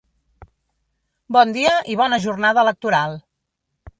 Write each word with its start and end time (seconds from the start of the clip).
Bon 1.35 1.51
dia 1.57 1.75
i 1.95 1.99
bona 2.01 2.19
jornada 2.25 2.65
electoral. 2.67 3.17